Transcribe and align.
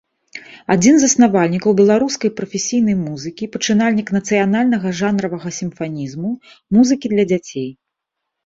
Адзін 0.75 0.93
з 1.01 1.01
заснавальнікаў 1.03 1.75
беларускай 1.81 2.31
прафесійнай 2.39 2.97
музыкі, 3.01 3.49
пачынальнік 3.57 4.07
нацыянальнага 4.17 4.87
жанравага 5.03 5.49
сімфанізму, 5.59 6.29
музыкі 6.79 7.07
для 7.17 7.25
дзяцей. 7.35 7.69